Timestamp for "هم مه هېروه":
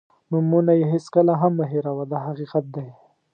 1.41-2.03